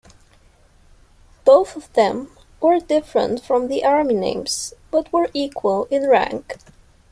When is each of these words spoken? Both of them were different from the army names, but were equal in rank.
Both 1.45 1.75
of 1.75 1.93
them 1.93 2.35
were 2.59 2.79
different 2.79 3.43
from 3.45 3.67
the 3.67 3.83
army 3.85 4.15
names, 4.15 4.73
but 4.89 5.13
were 5.13 5.29
equal 5.31 5.85
in 5.91 6.09
rank. 6.09 6.57